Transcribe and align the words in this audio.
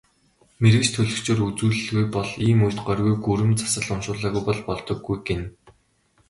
Мэргэч 0.61 0.87
төлгөчөөр 0.93 1.39
үзүүлэлгүй 1.47 2.05
бол 2.15 2.29
ийм 2.47 2.59
үед 2.65 2.77
горьгүй, 2.87 3.15
гүрэм 3.25 3.51
засал 3.59 3.87
уншуулалгүй 3.93 4.43
бол 4.45 4.59
болдоггүй 4.67 5.17
гэнэ. 5.27 5.45